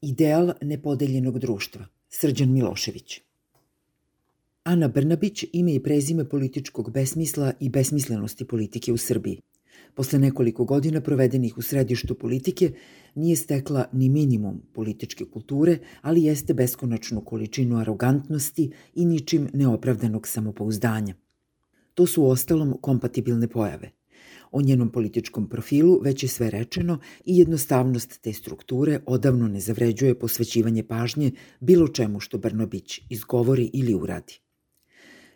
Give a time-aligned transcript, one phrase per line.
[0.00, 1.86] Ideal nepodeljenog društva.
[2.08, 3.20] Srđan Milošević.
[4.64, 9.40] Ana Brnabić ime i prezime političkog besmisla i besmislenosti politike u Srbiji.
[9.94, 12.72] Posle nekoliko godina provedenih u središtu politike
[13.14, 21.14] nije stekla ni minimum političke kulture, ali jeste beskonačnu količinu arogantnosti i ničim neopravdanog samopouzdanja.
[21.94, 23.90] To su ostalom kompatibilne pojave.
[24.50, 30.18] O njenom političkom profilu već je sve rečeno i jednostavnost te strukture odavno ne zavređuje
[30.18, 34.40] posvećivanje pažnje bilo čemu što Brnobić izgovori ili uradi.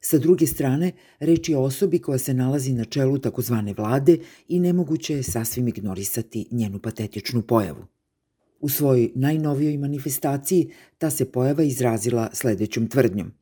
[0.00, 4.18] Sa druge strane, reč je o osobi koja se nalazi na čelu takozvane vlade
[4.48, 7.84] i nemoguće je sasvim ignorisati njenu patetičnu pojavu.
[8.60, 13.32] U svojoj najnovijoj manifestaciji ta se pojava izrazila sledećom tvrdnjom.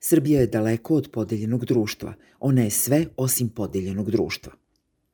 [0.00, 2.14] Srbija je daleko od podeljenog društva.
[2.40, 4.52] Ona je sve osim podeljenog društva.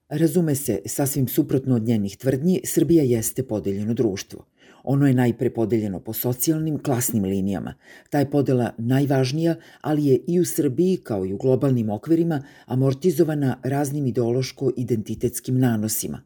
[0.09, 4.45] Razume se, sasvim suprotno od njenih tvrdnji, Srbija jeste podeljeno društvo.
[4.85, 7.75] Ono je najpre podeljeno po socijalnim, klasnim linijama.
[8.11, 13.59] Ta je podela najvažnija, ali je i u Srbiji, kao i u globalnim okvirima, amortizovana
[13.63, 16.23] raznim ideološko-identitetskim nanosima.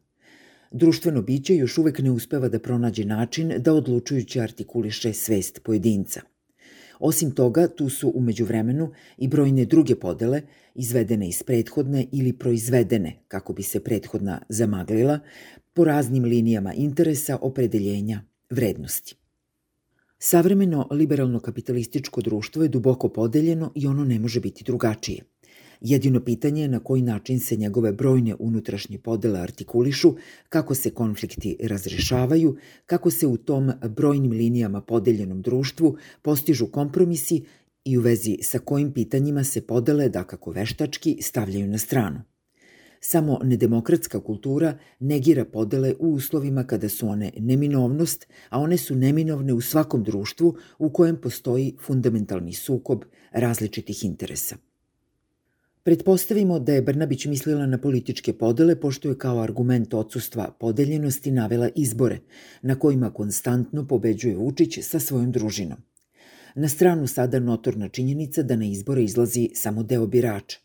[0.71, 6.21] Društveno biće još uvek ne uspeva da pronađe način da odlučujući artikuliše svest pojedinca–
[7.05, 10.41] Osim toga, tu su umeđu vremenu i brojne druge podele,
[10.75, 15.19] izvedene iz prethodne ili proizvedene, kako bi se prethodna zamaglila,
[15.73, 19.15] po raznim linijama interesa, opredeljenja, vrednosti.
[20.19, 25.23] Savremeno liberalno-kapitalističko društvo je duboko podeljeno i ono ne može biti drugačije.
[25.83, 30.13] Jedino pitanje je na koji način se njegove brojne unutrašnje podele artikulišu,
[30.49, 37.43] kako se konflikti razrešavaju, kako se u tom brojnim linijama podeljenom društvu postižu kompromisi
[37.85, 42.21] i u vezi sa kojim pitanjima se podele da kako veštački stavljaju na stranu.
[42.99, 49.53] Samo nedemokratska kultura negira podele u uslovima kada su one neminovnost, a one su neminovne
[49.53, 54.72] u svakom društvu u kojem postoji fundamentalni sukob različitih interesa.
[55.85, 61.69] Pretpostavimo da je Brnabić mislila na političke podele pošto je kao argument odsustva podeljenosti navela
[61.75, 62.19] izbore,
[62.61, 65.77] na kojima konstantno pobeđuje Vučić sa svojom družinom.
[66.55, 70.57] Na stranu sada notorna činjenica da na izbore izlazi samo deo birača.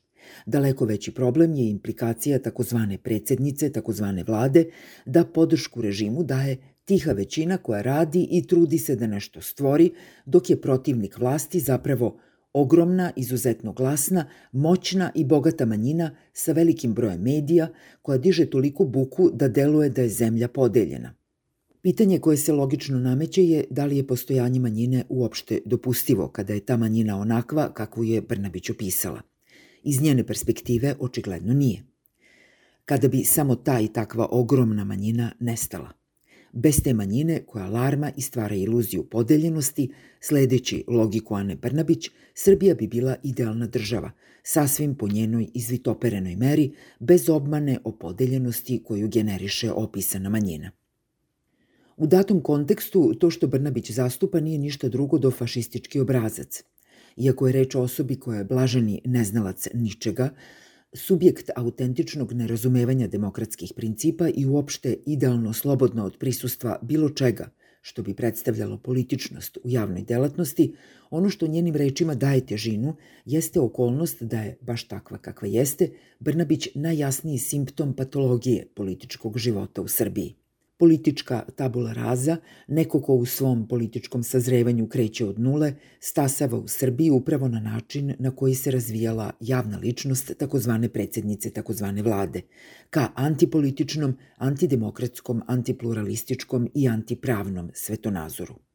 [0.47, 4.65] Daleko veći problem je implikacija takozvane predsednice, takozvane vlade,
[5.07, 9.93] da podršku režimu daje tiha većina koja radi i trudi se da nešto stvori,
[10.27, 12.19] dok je protivnik vlasti zapravo
[12.61, 17.69] ogromna, izuzetno glasna, moćna i bogata manjina sa velikim brojem medija
[18.03, 21.15] koja diže toliko buku da deluje da je zemlja podeljena.
[21.83, 26.61] Pitanje koje se logično nameće je da li je postojanje manjine uopšte dopustivo kada je
[26.61, 29.21] ta manjina onakva kakvu je Brnabić opisala.
[29.83, 31.83] Iz njene perspektive očigledno nije.
[32.85, 35.98] Kada bi samo ta i takva ogromna manjina nestala.
[36.59, 42.87] Bez te manjine koja larma i stvara iluziju podeljenosti, sledeći logiku Ane Brnabić, Srbija bi
[42.87, 44.11] bila idealna država,
[44.43, 50.71] sasvim po njenoj izvitoperenoj meri, bez obmane o podeljenosti koju generiše opisana manjina.
[51.97, 56.63] U datom kontekstu, to što Brnabić zastupa nije ništa drugo do fašistički obrazac.
[57.17, 60.31] Iako je reč o osobi koja je blaženi neznalac ničega,
[60.95, 67.51] subjekt autentičnog nerazumevanja demokratskih principa i uopšte idealno slobodno od prisustva bilo čega
[67.83, 70.75] što bi predstavljalo političnost u javnoj delatnosti,
[71.11, 75.91] ono što njenim rečima daje težinu jeste okolnost da je, baš takva kakva jeste,
[76.21, 80.35] Brnabić najjasniji simptom patologije političkog života u Srbiji
[80.79, 82.37] politička tabula raza,
[82.69, 88.15] neko ko u svom političkom sazrevanju kreće od nule, stasava u Srbiji upravo na način
[88.19, 92.43] na koji se razvijala javna ličnost takozvane predsednice takozvane vlade,
[92.91, 98.68] ka antipolitičnom, antidemokratskom, antipluralističkom i antipravnom svetonazoru.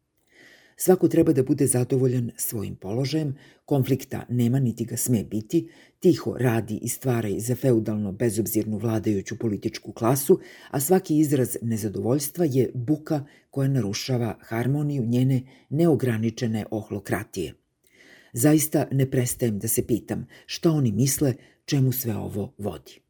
[0.78, 3.36] Svako treba da bude zadovoljan svojim položajem,
[3.66, 5.70] konflikta nema niti ga sme biti,
[6.00, 10.40] tiho radi i stvara i za feudalno bezobzirnu vladajuću političku klasu,
[10.70, 17.54] a svaki izraz nezadovoljstva je buka koja narušava harmoniju njene neograničene ohlokratije.
[18.34, 21.34] Zaista ne prestajem da se pitam šta oni misle
[21.66, 23.03] čemu sve ovo vodi.